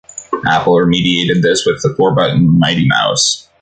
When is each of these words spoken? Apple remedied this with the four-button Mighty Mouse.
Apple 0.47 0.79
remedied 0.79 1.43
this 1.43 1.63
with 1.63 1.79
the 1.83 1.93
four-button 1.95 2.57
Mighty 2.57 2.87
Mouse. 2.87 3.47